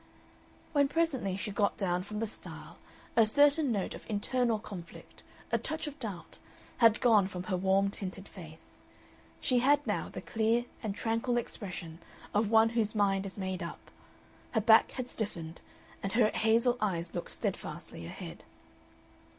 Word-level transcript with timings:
When 0.73 0.87
presently 0.87 1.37
she 1.37 1.51
got 1.51 1.77
down 1.77 2.01
from 2.01 2.17
the 2.17 2.25
stile 2.25 2.79
a 3.15 3.27
certain 3.27 3.71
note 3.71 3.93
of 3.93 4.09
internal 4.09 4.57
conflict, 4.57 5.21
a 5.51 5.59
touch 5.59 5.85
of 5.85 5.99
doubt, 5.99 6.39
had 6.77 6.99
gone 7.01 7.27
from 7.27 7.43
her 7.43 7.55
warm 7.55 7.91
tinted 7.91 8.27
face. 8.27 8.81
She 9.39 9.59
had 9.59 9.85
now 9.85 10.09
the 10.09 10.19
clear 10.21 10.65
and 10.81 10.95
tranquil 10.95 11.37
expression 11.37 11.99
of 12.33 12.49
one 12.49 12.69
whose 12.69 12.95
mind 12.95 13.27
is 13.27 13.37
made 13.37 13.61
up. 13.61 13.91
Her 14.53 14.61
back 14.61 14.89
had 14.93 15.07
stiffened, 15.07 15.61
and 16.01 16.13
her 16.13 16.29
hazel 16.29 16.79
eyes 16.81 17.13
looked 17.13 17.29
steadfastly 17.29 18.07
ahead. 18.07 18.43